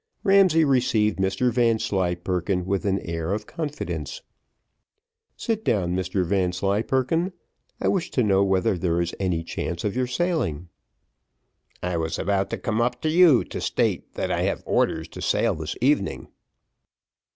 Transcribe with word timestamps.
Ramsay 0.23 0.65
received 0.65 1.19
Mr 1.19 1.51
Vanslyperken 1.53 2.65
with 2.65 2.85
an 2.87 2.97
air 3.01 3.31
of 3.33 3.45
confidence. 3.45 4.23
"Sit 5.37 5.63
down, 5.63 5.95
Mr 5.95 6.25
Vanslyperken, 6.25 7.33
I 7.79 7.87
wish 7.87 8.09
to 8.17 8.23
know 8.23 8.43
whether 8.43 8.79
there 8.79 8.99
is 8.99 9.13
any 9.19 9.43
chance 9.43 9.83
of 9.83 9.95
your 9.95 10.07
sailing." 10.07 10.69
"I 11.83 11.97
was 11.97 12.17
about 12.17 12.49
to 12.49 12.57
come 12.57 12.81
up 12.81 12.99
to 13.03 13.09
you 13.09 13.43
to 13.43 13.61
state 13.61 14.15
that 14.15 14.31
I 14.31 14.41
have 14.41 14.63
orders 14.65 15.07
to 15.09 15.21
sail 15.21 15.53
this 15.53 15.75
evening." 15.81 16.29